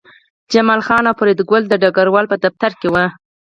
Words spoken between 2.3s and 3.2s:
دفتر کې وو